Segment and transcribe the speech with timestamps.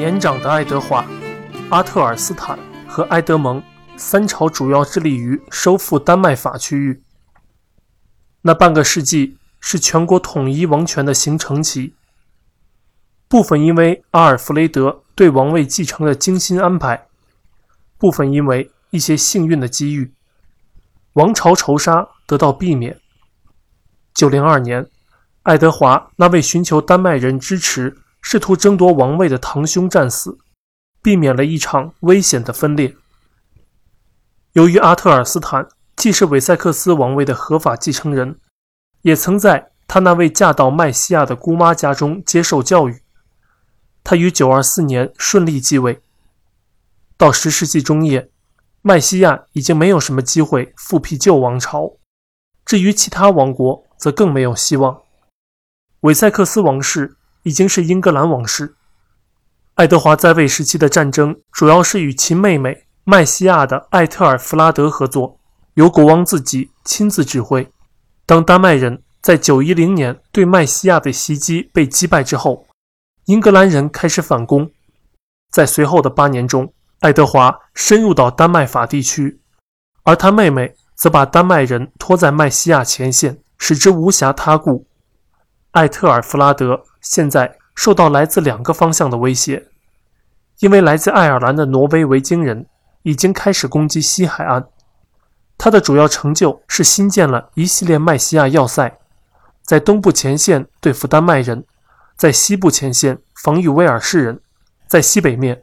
[0.00, 1.04] 年长的爱德华、
[1.68, 2.58] 阿特尔斯坦
[2.88, 3.62] 和埃德蒙
[3.98, 7.02] 三朝主要致力于收复丹麦法区域。
[8.40, 11.92] 那半个世纪是全国统一王权的形成期，
[13.28, 17.06] 部分因为阿尔弗雷德对王位继承的精心安排，
[17.98, 20.14] 部分因为一些幸运的机遇，
[21.12, 22.98] 王朝仇杀得到避免。
[24.14, 24.86] 九零二年，
[25.42, 30.38] 爱德华那位寻求丹麦人支持、试图争夺王位的堂兄战死，
[31.02, 32.96] 避免了一场危险的分裂。
[34.52, 35.68] 由于阿特尔斯坦。
[35.96, 38.40] 既是韦塞克斯王位的合法继承人，
[39.02, 43.02] 也曾在他那位嫁到麦西亚的姑妈家中接受教育。
[44.02, 46.00] 他于924年顺利继位。
[47.18, 48.30] 到十世纪中叶，
[48.80, 51.98] 麦西亚已经没有什么机会复辟旧王朝。
[52.64, 55.02] 至于其他王国，则更没有希望。
[56.00, 58.74] 韦塞克斯王室已经是英格兰王室。
[59.74, 65.38] 爱德华在位时期的战争主要是与其妹妹麦西亚的艾特尔弗拉德合作。
[65.74, 67.70] 由国王自己亲自指挥。
[68.26, 72.66] 当丹麦人在910年对麦西亚的袭击被击败之后，
[73.26, 74.70] 英格兰人开始反攻。
[75.50, 79.40] 在随后的八年中，爱德华深入到丹麦法地区，
[80.02, 84.86] 而他妹妹则把丹麦人拖在麦西亚前线，使之无暇他顾。
[85.70, 89.68] 艾特尔弗拉德现在受到来自两个方向的威胁，
[90.58, 92.66] 因为来自爱尔兰的挪威维京人
[93.02, 94.66] 已经开始攻击西海岸。
[95.56, 98.98] 他的主要成就是新建了一系列麦西亚要塞，
[99.62, 101.66] 在东部前线对付丹麦人，
[102.16, 104.40] 在西部前线防御威尔士人，
[104.88, 105.62] 在西北面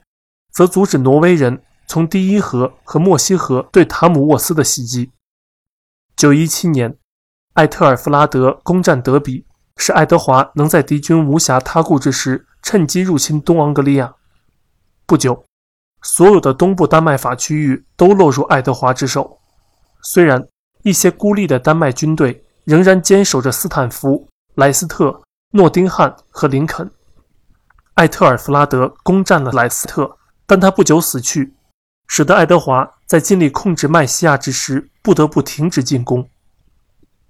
[0.51, 5.11] 则阻止挪威人从第一河和莫西河对塔姆沃斯的袭击。
[6.15, 6.95] 九一七年，
[7.53, 9.46] 艾特尔弗拉德攻占德比，
[9.77, 14.15] 使爱德华能在敌军无暇他顾之时趁机入侵东昂格利亚。
[15.05, 15.45] 不久，
[16.01, 19.39] 所有的东部丹麦法区域都落入爱德华之手。
[20.01, 20.45] 虽然
[20.83, 25.21] 一些孤立的丹麦军队仍然坚守着斯坦福、莱斯特、
[25.51, 26.91] 诺丁汉和林肯，
[27.93, 31.53] 艾特尔弗拉德攻占了莱斯特，但他不久死去，
[32.07, 36.29] 使得爱德华在尽力控制麦西亚之时不得不停止进攻。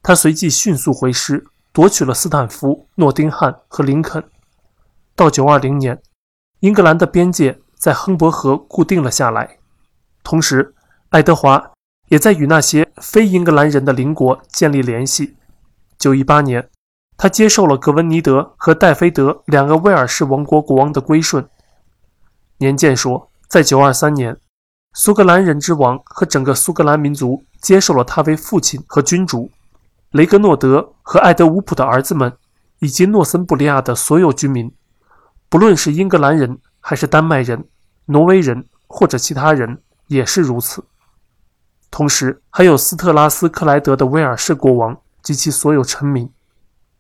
[0.02, 1.46] 他随即迅速回师，
[1.78, 4.24] 夺取了斯坦福、诺丁汉和林肯。
[5.16, 6.02] 到920年，
[6.62, 9.60] 英格兰的边界在亨伯河固定了下来，
[10.24, 10.74] 同时，
[11.10, 11.72] 爱德华。
[12.08, 15.36] 也在与那些非英格兰人的邻国建立联系。
[16.00, 16.68] 918年，
[17.16, 21.48] 他接受了格温尼德和戴菲德两个威尔士王国国王的归顺。
[22.58, 24.38] 年鉴说，在923年，
[24.94, 29.52] 苏格兰人之王和整个苏格兰民族接受了他为父亲和君主。
[30.12, 32.38] 雷格诺德和艾德乌普的儿子们，
[32.80, 34.72] 以及诺森布利亚的所有居民，
[35.50, 37.68] 不论是英格兰人还是丹麦人、
[38.06, 40.86] 挪威人或者其他人，也是如此。
[41.92, 46.30] 同时，还有斯特拉斯克莱德的威尔士国王及其所有臣民。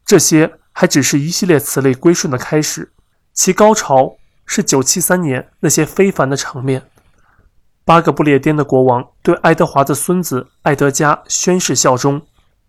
[0.05, 2.91] 这些还只是一系列此类归顺的开始，
[3.33, 4.15] 其高潮
[4.45, 6.89] 是973年那些非凡的场面：
[7.83, 12.21] 八个不列颠的国王对爱德华的孙子爱德加宣誓效忠，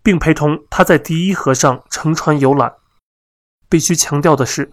[0.03, 2.73] 并陪同他在第一河上乘船游览。
[3.69, 4.71] 必须强调的是，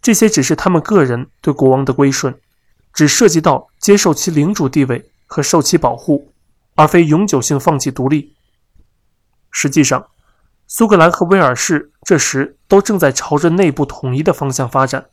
[0.00, 2.38] 这些只是他们个人对国王的归顺，
[2.92, 6.32] 只涉及到接受其领主地位和受其保护。
[6.74, 8.36] 而非永久性放弃独立。
[9.50, 10.06] 实际上，
[10.68, 15.06] 苏格兰和威尔士这时都正在朝着内部统一的方向发展。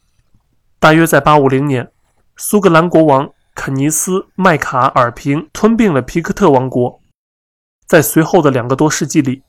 [0.80, 1.92] 大约在850年，
[2.38, 7.02] 苏格兰国王肯尼斯·麦卡尔平吞并了皮克特王国。
[7.86, 9.44] 在随后的两个多世纪里，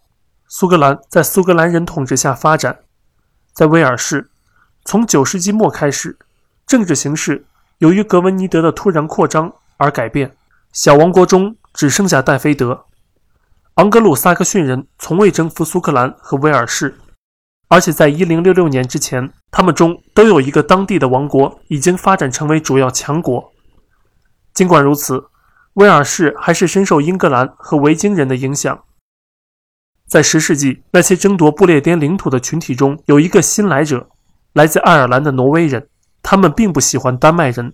[0.49, 2.81] 苏格兰在苏格兰人统治下发展。
[3.53, 4.31] 在威尔士，
[4.85, 6.19] 从9世纪末开始，
[6.67, 7.47] 政治形势
[7.79, 10.37] 由于格温尼德的突然扩张而改变。
[10.73, 11.57] 小王国中。
[11.77, 12.87] 只剩下戴菲德，
[13.75, 16.99] 昂格鲁萨克逊人从未征服苏格兰和威尔士，
[17.69, 23.53] 而且在1066年之前，他们中都有一个当地的王国已经发展成为主要强国。
[24.55, 25.23] 尽管如此，
[25.77, 28.85] 威尔士还是深受英格兰和维京人的影响。
[30.07, 34.09] 在十世纪，那些争夺不列颠领土的群体中有一个新来者，
[34.55, 35.89] 来自爱尔兰的挪威人，
[36.23, 37.73] 他们并不喜欢丹麦人，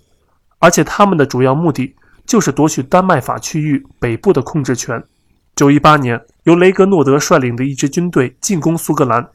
[0.58, 1.96] 而且他们的主要目的。
[2.24, 5.02] 就是夺取丹麦法区域北部的控制权。
[5.56, 9.28] 918年，由雷格诺德率领的一支军队进攻苏格兰，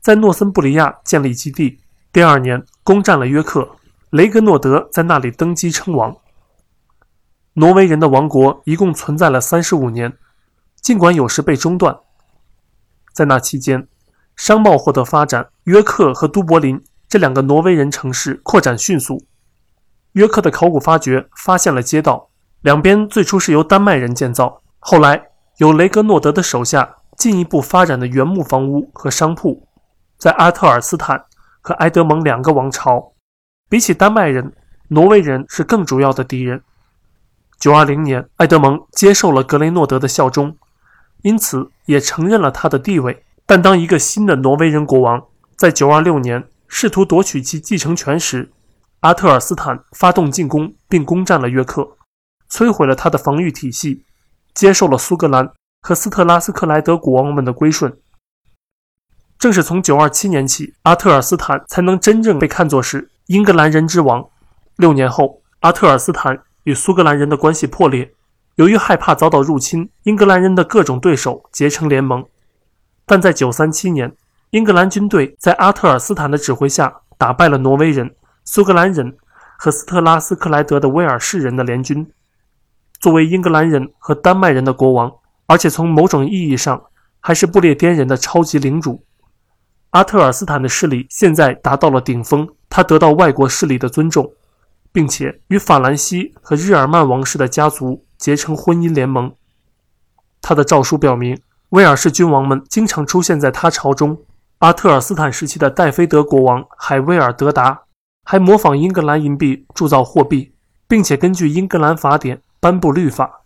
[0.00, 1.78] 在诺森布里亚建立基地。
[2.12, 3.76] 第二年，攻占了约克，
[4.10, 6.16] 雷格诺德在那里登基称王。
[7.54, 10.16] 挪威人的王国一共存在了三十五年，
[10.80, 11.98] 尽管有时被中断。
[13.12, 13.86] 在那期间，
[14.36, 19.26] 商贸获得发展，约克和都柏林这两个挪威人城市扩展迅速。
[20.12, 22.30] 约克的考古发掘发现了街道，
[22.62, 25.28] 两边最初是由丹麦人建造，后来
[25.58, 29.68] 由雷格诺德的手下进一步发展的原木房屋和商铺。
[30.16, 31.22] 在阿特尔斯坦
[31.60, 33.12] 和埃德蒙两个王朝，
[33.68, 34.54] 比起丹麦人，
[34.88, 36.62] 挪威人是更主要的敌人。
[37.62, 40.56] 九二零年，埃德蒙接受了格雷诺德的效忠，
[41.22, 43.24] 因此也承认了他的地位。
[43.46, 48.50] 但当一个新的挪威人国王在九二六年试图夺取其继承权时，
[49.02, 51.88] 阿特尔斯坦发动进攻并攻占了约克，
[52.50, 54.04] 摧毁了他的防御体系，
[54.52, 55.48] 接受了苏格兰
[55.82, 57.96] 和斯特拉斯克莱德国王们的归顺。
[59.38, 64.28] 正是从九二七年起，阿特尔斯坦才能真正被看作是英格兰人之王。
[64.78, 66.42] 六年后，阿特尔斯坦。
[66.64, 68.12] 与苏格兰人的关系破裂，
[68.56, 72.24] 由于害怕遭到入侵，英格兰人的各种对手结成联盟。
[73.04, 74.14] 但在937年，
[74.50, 78.14] 英格兰军队在阿特尔斯坦的指挥下打败了挪威人、
[78.44, 79.16] 苏格兰人
[79.58, 82.08] 和斯特拉斯克莱德的威尔士人的联军。
[83.00, 85.12] 作为英格兰人和丹麦人的国王，
[85.46, 86.80] 而且从某种意义上
[87.18, 89.04] 还是不列颠人的超级领主，
[89.90, 94.32] 阿特尔斯坦的势力现在达到了顶峰，他得到外国势力的尊重。
[94.92, 99.34] 并且与法兰西和日耳曼王室的家族结成婚姻联盟。
[100.40, 101.40] 他的诏书表明，
[101.70, 104.18] 威尔士君王们经常出现在他朝中。
[104.58, 107.82] 阿特尔斯坦时期的戴菲德国王海威尔德达
[108.24, 110.54] 还模仿英格兰银币铸造货币，
[110.86, 113.42] 并且根据英格兰法典颁布律法。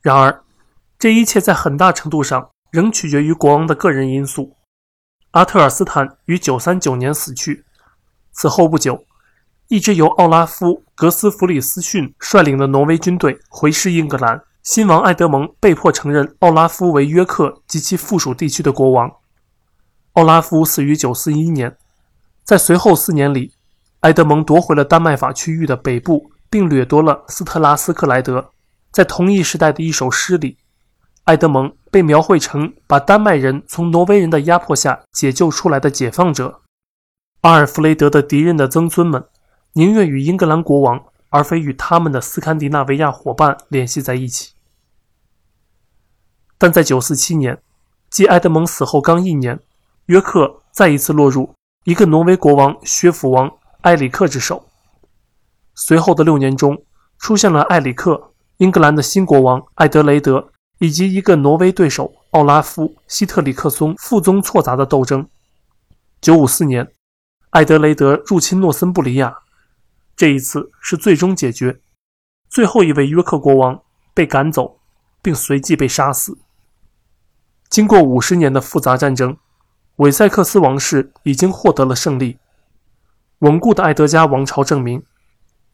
[0.00, 0.42] 然而，
[0.98, 4.56] 这一切在很大程度上仍取决于国王的个人因素。
[5.32, 7.64] 阿特尔斯坦于939年死去，
[8.32, 9.04] 此后不久。
[9.68, 19.10] 一支由奥拉夫·格斯弗里斯逊率领的挪威军队回师英格兰，新王爱德蒙被迫承认奥拉夫为约克及其附属地区的国王。
[20.12, 21.76] 奥拉夫死于941年，
[22.44, 23.54] 在随后四年里，
[24.00, 28.50] 爱德蒙夺回了丹麦法区域的北部，并掠夺了斯特拉斯克莱德。
[28.90, 30.58] 在同一时代的一首诗里，
[31.24, 36.60] 爱德蒙被描绘成把丹麦人从挪威人的压迫下解救出来的解放者。
[37.40, 39.24] 阿尔弗雷德的敌人的曾孙们。
[39.74, 44.52] 宁愿与英格兰国王，而非与他们的斯堪的纳维亚伙伴联系在一起。
[46.58, 47.62] 但在947年，
[48.10, 49.58] 继埃德蒙死后刚一年，
[50.06, 51.54] 约克再一次落入
[51.84, 54.66] 一个挪威国王薛福王埃里克之手。
[55.74, 56.84] 随后的六年中，
[57.18, 65.26] 出现了埃里克、英格兰的新国王艾德雷德以及一个挪威对手奥拉夫·希特里克松父宗错杂的斗争。
[66.20, 66.92] 954年，
[67.50, 69.38] 艾德雷德入侵诺森布里亚。
[70.16, 71.80] 这一次是最终解决，
[72.48, 73.82] 最后一位约克国王
[74.14, 74.78] 被赶走，
[75.20, 76.38] 并随即被杀死。
[77.68, 79.36] 经过五十年的复杂战争，
[79.96, 82.38] 韦塞克斯王室已经获得了胜利。
[83.38, 85.02] 稳固的爱德加王朝证明，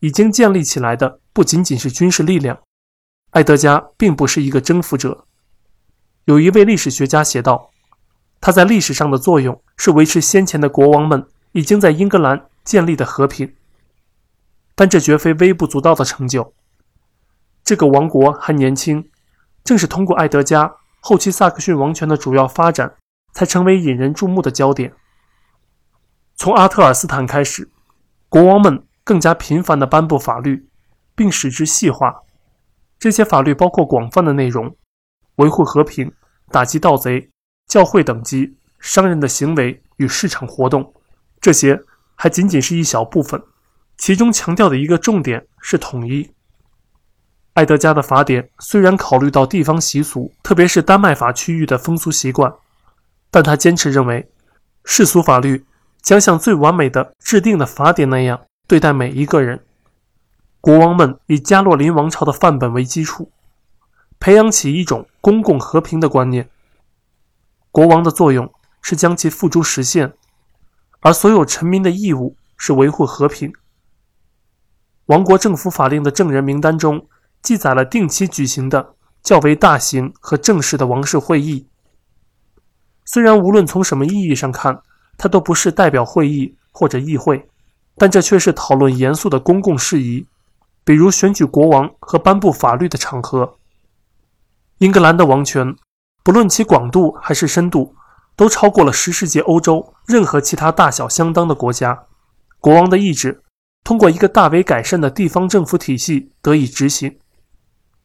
[0.01, 2.61] 已经建立起来的不仅仅是军事力量。
[3.31, 5.27] 爱德加并不是一个征服者。
[6.25, 7.71] 有一位历史学家写道
[8.41, 13.53] ：“他在历史上的作用是维持先前的国王们已经在英格兰建立的和平。”
[14.79, 16.55] 但这绝非微不足道的成就。
[17.65, 19.11] 这个王国还年轻，
[19.65, 22.95] 正是通过爱德加后期萨克逊王权的主要发展，
[23.33, 24.95] 才成为引人注目的焦点。
[26.37, 27.69] 从阿特尔斯坦开始，
[28.29, 30.69] 国王们更加频繁地颁布法律，
[31.17, 32.23] 并使之细化。
[33.01, 34.77] 这些法律包括广泛的内容：
[35.39, 36.13] 维护和平、
[36.53, 37.29] 打击盗贼、
[37.67, 40.95] 教会等级、商人的行为与市场活动。
[41.41, 41.83] 这些
[42.15, 43.43] 还仅仅是一小部分。
[43.99, 46.31] 其中强调的一个重点是统一。
[47.55, 52.55] 爱德加的法典虽然考虑到地方习俗，特别是丹麦法区域的风俗习惯，
[53.31, 54.31] 但他坚持认为，
[54.85, 55.67] 世俗法律
[56.01, 59.65] 将像最完美的制定的法典那样对待每一个人。
[60.61, 63.33] 国王们以加洛林王朝的范本为基础，
[64.21, 66.49] 培养起一种公共和平的观念。
[67.73, 70.15] 国王的作用是将其付诸实现，
[71.01, 73.53] 而所有臣民的义务是维护和平。
[75.09, 77.07] 王国政府法令的证人名单中
[77.41, 81.67] 记载了定期举行的较为大型和正式的王室会议。
[83.07, 84.83] 虽然无论从什么意义上看，
[85.17, 87.49] 它都不是代表会议或者议会，
[87.97, 90.27] 但这却是讨论严肃的公共事宜，
[90.85, 93.57] 比如选举国王和颁布法律的场合。
[94.79, 95.75] 英格兰的王权，
[96.23, 97.95] 不论其广度还是深度，
[98.37, 102.05] 都超过了十世纪欧洲任何其他大小相当的国家。
[102.61, 103.43] 国王的意志。
[103.89, 107.19] 通过一个大为改善的地方政府体系得以执行。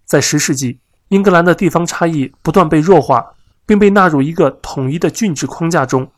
[0.06, 3.34] 在十世纪，英格兰的地方差异不断被弱化，
[3.66, 6.10] 并被纳入一个统一的郡制框架中，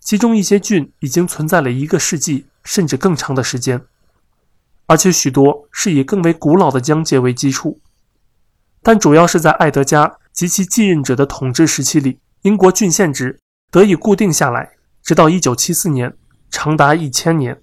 [0.00, 3.80] 其中一些郡已经存在了一个世纪甚至更长的时间。
[4.84, 7.80] 而且许多是以更为古老的疆界为基础。
[8.82, 13.40] 但主要是在爱德加及其继任者的统治时期里，英国郡县制
[13.70, 16.14] 得以固定下来，直到1974年，
[16.50, 17.62] 长达一千年。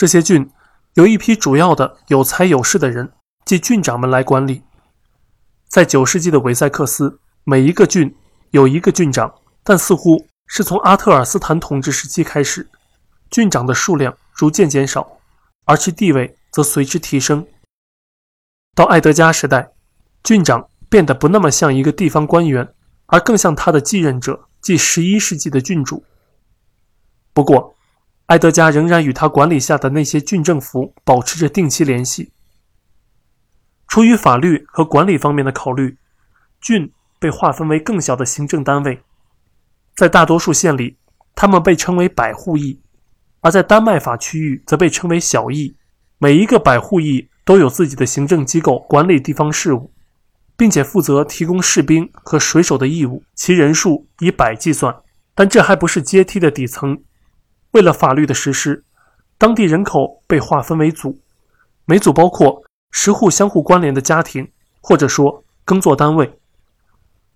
[0.00, 0.50] 这些郡
[0.94, 3.12] 由一批主要的有才有势的人，
[3.44, 4.62] 即郡长们来管理。
[5.68, 8.16] 在9世纪的韦塞克斯，每一个郡
[8.52, 9.30] 有一个郡长，
[9.62, 12.66] 但似乎是从阿特尔斯坦统治时期开始，
[13.30, 15.18] 郡长的数量逐渐减少，
[15.66, 17.46] 而其地位则随之提升。
[18.74, 19.70] 到爱德加时代。
[20.22, 22.72] 郡长变得不那么像一个地方官员，
[23.04, 26.02] 而更像他的继任者，即十一世纪的郡主。
[27.34, 27.76] 不过，
[28.30, 32.30] 埃德加仍然与他管理下的那些郡政府保持着定期联系。
[33.88, 35.98] 出于法律和管理方面的考虑，
[36.60, 39.02] 郡被划分为更小的行政单位。
[39.96, 40.96] 在大多数县里，
[41.34, 42.78] 他们被称为百户邑；
[43.40, 45.74] 而在丹麦法区域，则被称为小邑。
[46.18, 49.92] 每一个百户邑都有自己的行政机构，管理地方事务。
[50.56, 54.94] 并且负责提供士兵和水手的义务，其人数以百计算。
[55.34, 57.02] 但这还不是阶梯的底层。
[57.72, 58.84] 为了法律的实施，
[59.38, 61.18] 当地人口被划分为组，
[61.84, 64.50] 每组包括十户相互关联的家庭，
[64.80, 66.38] 或者说耕作单位。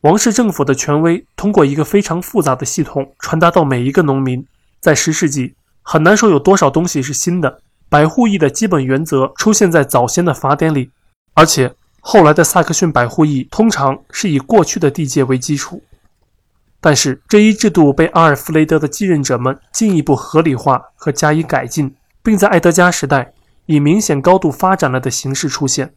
[0.00, 4.46] 王室政府的权威通过一个非常复杂的系统传达到每一个农民。
[4.80, 7.60] 在十世纪，很难说有多少东西是新的。
[7.88, 10.90] 百户邑的基本原则出现在早先的法典里，
[11.34, 11.74] 而且。
[12.06, 15.82] 后来的萨克逊百户邑通常是以过去的地界为基础，
[16.84, 23.32] 但是这一制度被阿尔弗雷德的继任者们进一步合理化和加以改进，并在爱德加时代
[23.64, 25.94] 以明显高度发展了的形式出现。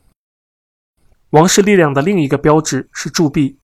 [1.31, 3.59] 王室力量的另一个标志是铸币，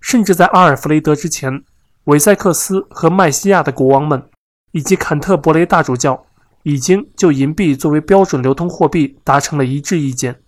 [0.00, 1.62] 甚至在阿尔弗雷德之前，
[2.06, 4.28] 韦塞克斯和麦西亚的国王们
[4.72, 6.26] 以及坎特伯雷大主教
[6.64, 10.42] 已经就银币作为标准流通货币达成了一致意见。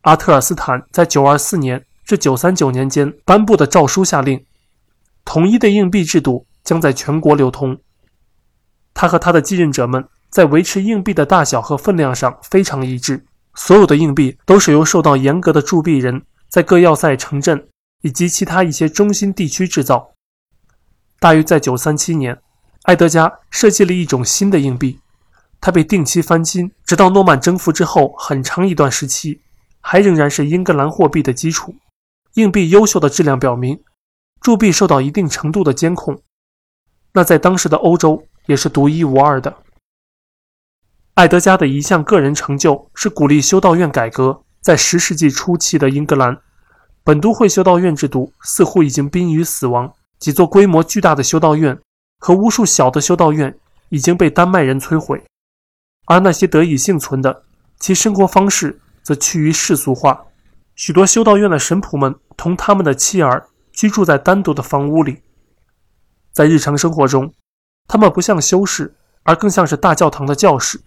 [0.00, 4.42] 阿特尔斯坦在924年至939年间颁布的诏书下令，
[5.26, 7.78] 统一的硬币制度将在全国流通。
[8.94, 13.26] 他和他的继任者们在维持硬币的大小和分量上非常一致。
[13.54, 17.68] 所有的硬币都是由受到严格的铸币人在各要塞城镇
[18.00, 20.14] 以及其他一些中心地区制造。
[21.20, 22.40] 大约在937年，
[22.84, 24.98] 埃德加设计了一种新的硬币，
[25.60, 29.42] 它被定期翻新，直到诺曼征服之后很长一段时期。
[29.80, 31.74] 还仍然是英格兰货币的基础。
[32.38, 33.82] 硬币优秀的质量表明，
[34.40, 36.22] 铸币受到一定程度的监控。
[37.12, 39.56] 那在当时的欧洲也是独一无二的。
[41.14, 44.44] 爱德加的一项个人成就是鼓励修道院改革。
[44.60, 46.38] 在十世纪初期的英格兰，
[47.02, 49.92] 本都会修道院制度似乎已经濒于死亡。
[50.20, 51.76] 几座规模巨大的修道院
[52.20, 55.24] 和无数小的修道院已经被丹麦人摧毁，
[56.06, 57.42] 而那些得以幸存的，
[57.80, 58.80] 其生活方式。
[59.02, 60.26] 则趋于世俗化，
[60.78, 65.22] 许多修道院的神仆们同他们的妻儿居住在单独的房屋里。
[66.30, 67.34] 在日常生活中，
[67.88, 68.94] 他们不像修士，
[69.24, 70.80] 而更像是大教堂的教士。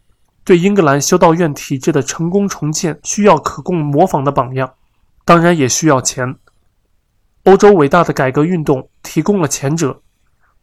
[0.45, 4.75] 对英格兰修道院体制的成功重建，需要可供模仿的榜样，
[5.25, 6.37] 当然也需要钱。
[7.43, 10.01] 欧洲伟大的改革运动提供了前者，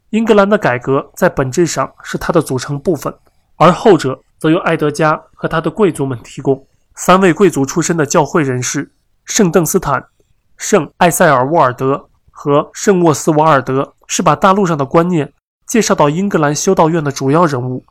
[0.09, 3.15] 英格兰的改革在本质上是它的组成部分，
[3.57, 6.67] 而后者则由爱德加和他的贵族们提供。
[6.95, 8.91] 三位贵族出身的教会人士
[9.29, 10.05] 圣邓斯坦、
[10.57, 15.33] 圣埃塞尔沃尔德和圣沃斯瓦尔德是把大陆上的观念
[15.67, 17.85] 介绍到英格兰修道院的主要人物。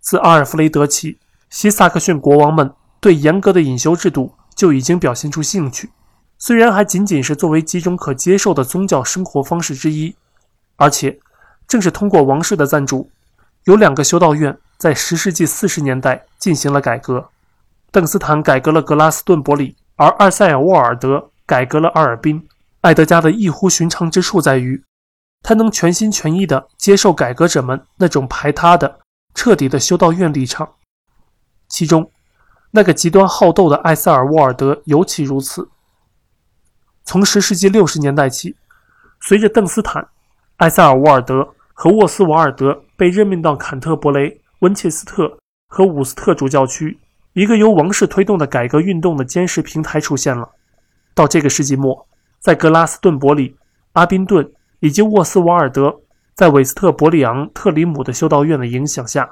[0.00, 1.18] 自阿尔弗雷德起，
[1.48, 5.90] 西萨克逊国王们对严格的隐修制度就已经表现出兴趣，
[6.36, 10.14] 虽然还仅仅是作为几种可接受的宗教生活方式之一，
[10.76, 11.20] 而且
[11.68, 13.08] 正是通过王室的赞助，
[13.64, 17.28] 有两个修道院在十世纪四十年代进行了改革。
[17.92, 22.48] 邓斯坦改革了格拉斯顿伯里，而艾塞尔沃尔德改革了阿尔滨。
[22.80, 24.82] 爱德加的异乎寻常之处在于，
[25.40, 28.98] 他能全心全意地接受改革者们那种排他的、
[29.34, 30.74] 彻底的修道院立场。
[31.68, 32.10] 其中，
[32.72, 35.68] 那个极端好斗的艾塞尔沃尔德尤其如此。
[37.04, 38.56] 从十世纪六十年代起，
[39.20, 40.08] 随着邓斯坦、
[40.56, 46.98] 艾塞尔沃尔德和沃斯瓦尔德被任命到坎特伯雷、温切斯特和伍斯特主教区。
[47.34, 50.50] 一个由王室推动的改革运动的监视平台出现了。
[51.14, 52.06] 到这个世纪末，
[52.40, 53.56] 在格拉斯顿伯里、
[53.92, 56.00] 阿宾顿以及沃斯瓦尔德，
[56.34, 59.28] 在韦斯特伯里昂特里姆的修道院的影响下，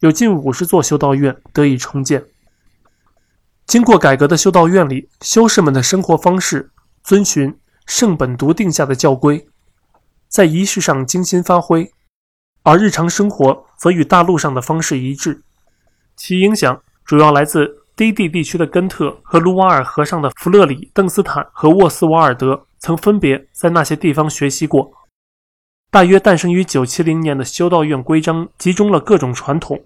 [0.00, 2.24] 有近五十座修道院得以重建。
[3.66, 6.70] 经过改革的修道院里，修士们的生活方式
[7.02, 9.46] 遵循圣本笃定下的教规，
[10.28, 11.92] 在仪式上精心发挥，
[12.62, 15.42] 而日常生活则与大陆上的方式一致。
[16.16, 24.92] 其影响主要来自低地地区的根特和卢瓦尔河上的弗勒里、邓斯坦和沃斯瓦尔德曾分别在那些地方学习过。
[25.90, 29.80] 大约诞生于970年的修道院规章集中了各种传统，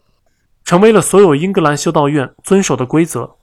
[0.64, 3.36] 成为了所有英格兰修道院遵守的规则。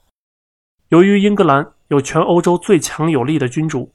[0.89, 3.93] 由于英格兰有全欧洲最强有力的君主，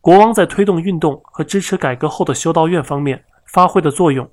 [0.00, 4.28] 国王在推动运动和支持改革后的修道院方面发挥的作用，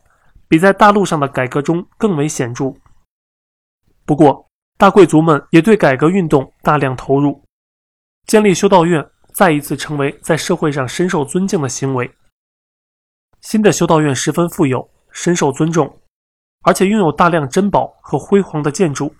[0.47, 2.73] 比在大陆上的改革中更为显著。
[4.03, 4.46] 不过，
[4.79, 7.43] 大贵族们也对改革运动大量投入，
[8.27, 9.03] 建立修道院
[9.33, 12.11] 再一次成为在社会上深受尊敬的行为。
[13.41, 15.99] 新的修道院十分富有，深受尊重，
[16.61, 19.15] 而且拥有大量珍宝和辉煌的建筑。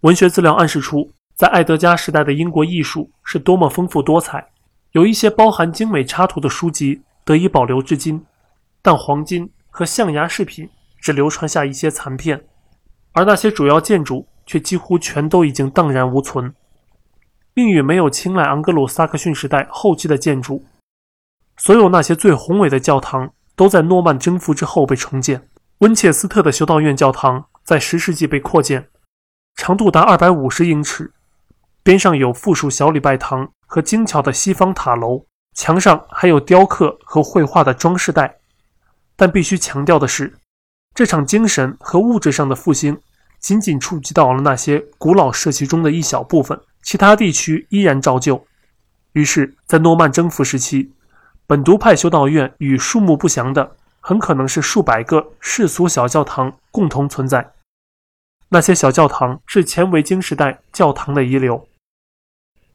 [0.00, 4.44] 文学资料暗示出，在爱德加时代的英国艺术是多么丰富多彩。
[4.90, 8.26] 有一些包含精美插图的书籍得以保留至今，
[8.82, 10.68] 但黄金和象牙饰品
[11.00, 12.44] 只流传下一些残片，
[13.12, 16.52] 而那些主要建筑却几乎全都已经荡然无存。
[17.54, 20.64] 命运没有青睐昂格鲁萨克逊时代后期的建筑，
[21.56, 25.48] 所有那些最宏伟的教堂都在诺曼征服之后被重建。
[25.78, 28.88] 温切斯特的修道院教堂在十世纪被扩建，
[29.54, 31.12] 长度达二百五十英尺，
[31.84, 33.52] 边上有附属小礼拜堂。
[33.72, 38.40] 和精巧的西方塔楼，墙上还有雕刻和绘画的装饰带。
[39.14, 40.34] 但必须强调的是，
[40.92, 43.00] 这场精神和物质上的复兴
[43.40, 48.46] 仅仅触及到了那些古老社区中的一小部分，其他地区依然照旧。
[49.14, 50.92] 于是，在诺曼征服时期，
[51.46, 57.52] 本笃派修道院与数目不详的很可能是数百个世俗小教堂共同存在。
[58.50, 61.66] 那些小教堂是前维京时代教堂的遗留。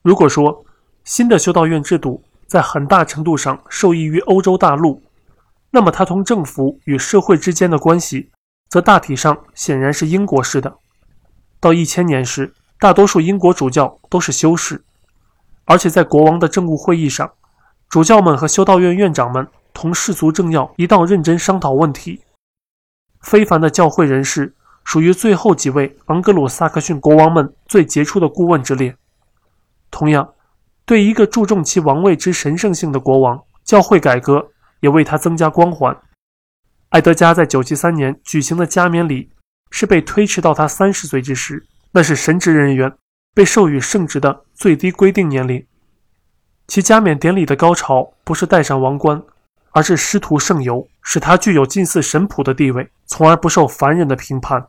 [0.02, 0.66] 如果说，
[1.04, 5.02] 新的修道院制度在很大程度上受益于欧洲大陆，
[5.72, 8.30] 那么它同政府与社会之间的关系，
[8.70, 10.78] 则大体上显然是英国式的。
[11.60, 14.84] 到一千年时，大多数英国主教都是修士，
[15.66, 17.32] 而且在国王的政务会议上，
[17.90, 22.22] 主教们和修道院院长们同世俗政要一道认真商讨问题。
[23.22, 28.96] 非凡的教会人士属于最后几位昂格鲁萨克逊国王们最杰出的顾问之列。
[29.90, 30.30] 同样。
[30.88, 34.52] 对一个注重其王位之神圣性的国王，教会改革
[34.82, 35.98] 也为他增加光环。
[36.90, 39.30] 埃德加在973年举行的加冕礼
[39.72, 42.92] 是被推迟到他三十岁之时，那是神职人员
[43.34, 45.66] 被授予圣职的最低规定年龄。
[46.68, 49.22] 其加冕典礼的高潮不是戴上王冠，
[49.72, 54.66] 而是师徒圣游，使他具有近似神仆的地位，从而不受凡人的评判。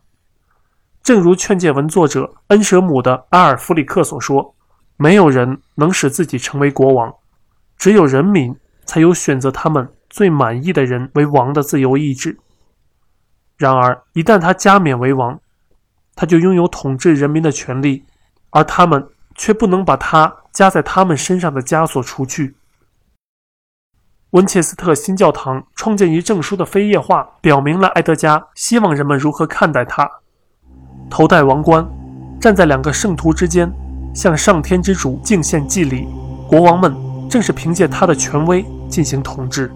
[1.01, 4.53] 正如劝诫文作者恩舍姆的阿尔弗里克所说。
[4.99, 7.13] 没有人能使自己成为国王，
[7.77, 12.37] 只有人民才有选择他们最满意的人为王的自由意志。
[13.57, 15.39] 然而，一旦他加冕为王，
[16.15, 18.05] 他就拥有统治人民的权利，
[18.51, 22.55] 而他们却不能把他加在他们身上的枷锁除去。
[24.31, 30.09] 温切斯特新教堂创建于证书的扉页画表明了埃德加希望人们如何看待他：
[31.09, 31.87] 头戴王冠，
[32.39, 33.71] 站在两个圣徒之间。
[34.13, 36.07] 向上天之主敬献祭礼，
[36.47, 36.91] 国王们
[37.29, 39.71] 正是凭借他的权威进行统治。